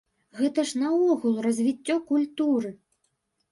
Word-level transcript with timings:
Гэта 0.37 0.63
ж 0.69 0.79
наогул 0.83 1.37
развіццё 1.49 1.99
культуры! 2.11 2.75